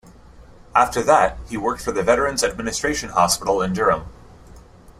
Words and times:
After 0.73 1.03
that 1.03 1.37
he 1.47 1.57
worked 1.57 1.83
for 1.83 1.91
the 1.91 2.01
Veterans 2.01 2.43
Administration 2.43 3.09
Hospital 3.09 3.61
in 3.61 3.71
Durham. 3.73 4.05